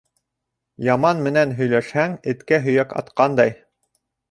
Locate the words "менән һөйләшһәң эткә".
1.27-2.61